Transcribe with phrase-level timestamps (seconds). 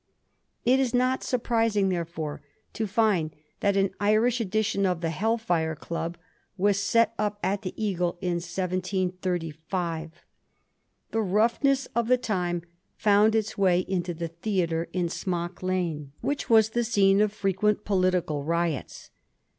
[0.65, 2.41] It is not surprising, therefore,
[2.73, 6.17] to find that an Irish edition of the Hell Fire Club
[6.57, 10.09] was set up at the ^ Eagle' in 1735.
[11.11, 12.63] The rough ness of the time
[12.95, 17.49] found its way into the theatre in Smock Lane, which was the scene of fi
[17.53, 19.11] equent political riots.